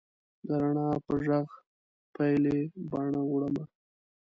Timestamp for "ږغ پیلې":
1.23-2.57